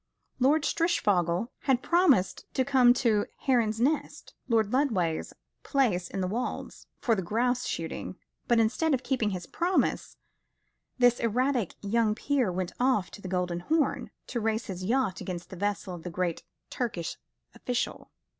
Lord 0.39 0.63
Strishfogel 0.65 1.49
had 1.65 1.83
promised 1.83 2.51
to 2.55 2.65
come 2.65 2.91
to 2.95 3.27
Heron's 3.41 3.79
Nest, 3.79 4.33
Lord 4.47 4.73
Lodway's 4.73 5.31
place 5.61 6.09
in 6.09 6.21
the 6.21 6.27
Wolds, 6.27 6.87
for 6.97 7.13
the 7.13 7.21
grouse 7.21 7.67
shooting; 7.67 8.17
but 8.47 8.59
instead 8.59 8.95
of 8.95 9.03
keeping 9.03 9.29
his 9.29 9.45
promise, 9.45 10.17
this 10.97 11.19
erratic 11.19 11.75
young 11.83 12.15
peer 12.15 12.51
went 12.51 12.71
off 12.79 13.11
to 13.11 13.21
the 13.21 13.27
Golden 13.27 13.59
Horn, 13.59 14.09
to 14.25 14.39
race 14.39 14.65
his 14.65 14.83
yacht 14.83 15.21
against 15.21 15.51
the 15.51 15.55
vessel 15.55 15.93
of 15.93 16.03
a 16.03 16.09
great 16.09 16.41
Turkish 16.71 17.17
official. 17.53 18.09